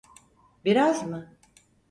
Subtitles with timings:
[0.65, 1.37] Biraz mı?